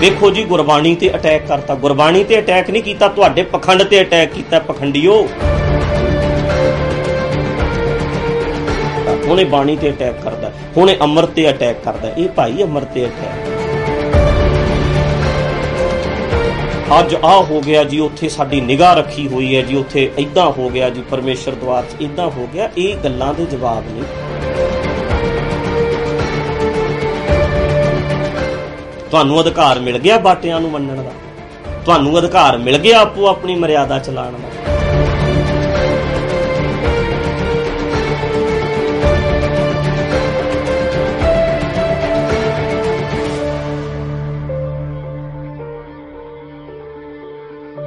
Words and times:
ਵੇਖੋ 0.00 0.30
ਜੀ, 0.30 0.42
ਗੁਰਬਾਣੀ 0.44 0.94
ਤੇ 0.94 1.10
ਅਟੈਕ 1.14 1.46
ਕਰਤਾ। 1.46 1.74
ਗੁਰਬਾਣੀ 1.74 2.22
ਤੇ 2.24 2.38
ਅਟੈਕ 2.38 2.68
ਨਹੀਂ 2.70 2.82
ਕੀਤਾ, 2.82 3.08
ਤੁਹਾਡੇ 3.08 3.42
ਪਖੰਡ 3.52 3.82
ਤੇ 3.82 4.00
ਅਟੈਕ 4.00 4.32
ਕੀਤਾ, 4.32 4.58
ਪਖੰਡੀਓ। 4.58 5.14
ਹੁਣੇ 9.26 9.44
ਬਾਣੀ 9.44 9.76
ਤੇ 9.76 9.90
ਅਟੈਕ 9.90 10.20
ਕਰਦਾ, 10.24 10.50
ਹੁਣੇ 10.76 10.96
ਅੰਮ੍ਰਿਤ 11.02 11.30
ਤੇ 11.30 11.48
ਅਟੈਕ 11.50 11.82
ਕਰਦਾ। 11.84 12.12
ਇਹ 12.18 12.28
ਭਾਈ 12.28 12.62
ਅੰਮ੍ਰਿਤ 12.62 12.88
ਤੇ 12.88 13.04
ਅਟੈਕ 13.06 13.56
ਅੱਜ 17.00 17.14
ਆ 17.14 17.36
ਹੋ 17.50 17.60
ਗਿਆ 17.60 17.84
ਜੀ, 17.84 17.98
ਉੱਥੇ 18.00 18.28
ਸਾਡੀ 18.28 18.60
ਨਿਗਾਹ 18.60 18.94
ਰੱਖੀ 18.96 19.26
ਹੋਈ 19.28 19.54
ਹੈ 19.56 19.62
ਜੀ, 19.62 19.76
ਉੱਥੇ 19.76 20.10
ਇਦਾਂ 20.18 20.50
ਹੋ 20.50 20.68
ਗਿਆ 20.68 20.90
ਜੀ, 20.90 21.02
ਪਰਮੇਸ਼ਰ 21.10 21.54
ਦਵਾਰ 21.54 21.82
'ਚ 21.82 22.02
ਇਦਾਂ 22.02 22.30
ਹੋ 22.30 22.48
ਗਿਆ, 22.54 22.70
ਇਹ 22.78 22.96
ਗੱਲਾਂ 22.96 23.34
ਦੇ 23.34 23.46
ਜਵਾਬ 23.46 23.84
ਨਹੀਂ। 23.92 24.77
ਤੁਹਾਨੂੰ 29.10 29.40
ਅਧਿਕਾਰ 29.40 29.78
ਮਿਲ 29.80 29.98
ਗਿਆ 29.98 30.18
ਬਾਟਿਆਂ 30.18 30.60
ਨੂੰ 30.60 30.70
ਮੰਨਣ 30.70 31.02
ਦਾ। 31.02 31.12
ਤੁਹਾਨੂੰ 31.84 32.18
ਅਧਿਕਾਰ 32.18 32.58
ਮਿਲ 32.58 32.78
ਗਿਆ 32.78 33.00
ਆਪੋ 33.00 33.26
ਆਪਣੀ 33.26 33.54
ਮਰਿਆਦਾ 33.54 33.98
ਚਲਾਉਣ 33.98 34.32
ਦਾ। 34.32 34.77